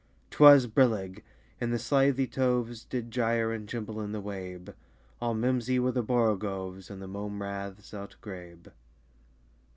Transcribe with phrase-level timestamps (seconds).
[0.31, 1.21] 'Twas brillig,
[1.59, 4.73] and the slithy toves Did gyre and gimble in the wabe:
[5.21, 8.71] All mimsy were the borogoves, And the mome raths outgrabe.